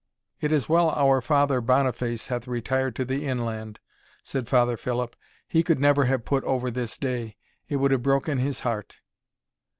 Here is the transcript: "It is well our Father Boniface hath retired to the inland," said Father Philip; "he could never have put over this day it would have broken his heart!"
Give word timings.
"It 0.39 0.51
is 0.51 0.67
well 0.67 0.89
our 0.89 1.21
Father 1.21 1.61
Boniface 1.61 2.29
hath 2.29 2.47
retired 2.47 2.95
to 2.95 3.05
the 3.05 3.23
inland," 3.23 3.79
said 4.23 4.47
Father 4.47 4.75
Philip; 4.75 5.15
"he 5.47 5.61
could 5.61 5.79
never 5.79 6.05
have 6.05 6.25
put 6.25 6.43
over 6.43 6.71
this 6.71 6.97
day 6.97 7.37
it 7.69 7.75
would 7.75 7.91
have 7.91 8.01
broken 8.01 8.39
his 8.39 8.61
heart!" 8.61 8.97